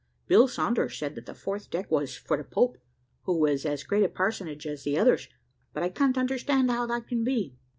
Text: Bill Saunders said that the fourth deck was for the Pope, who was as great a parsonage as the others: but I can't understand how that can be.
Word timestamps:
Bill 0.25 0.47
Saunders 0.47 0.97
said 0.97 1.13
that 1.13 1.27
the 1.27 1.35
fourth 1.35 1.69
deck 1.69 1.91
was 1.91 2.17
for 2.17 2.35
the 2.35 2.43
Pope, 2.43 2.79
who 3.25 3.37
was 3.37 3.67
as 3.67 3.83
great 3.83 4.01
a 4.03 4.09
parsonage 4.09 4.65
as 4.65 4.83
the 4.83 4.97
others: 4.97 5.27
but 5.73 5.83
I 5.83 5.89
can't 5.89 6.17
understand 6.17 6.71
how 6.71 6.87
that 6.87 7.07
can 7.07 7.23
be. 7.23 7.53